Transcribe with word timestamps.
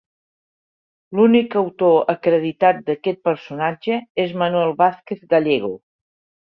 L'únic 1.19 1.57
autor 1.61 2.01
acreditat 2.15 2.81
d'aquest 2.89 3.23
personatge 3.29 4.01
es 4.27 4.35
Manuel 4.45 4.77
Vázquez 4.85 5.27
Gallego. 5.37 5.75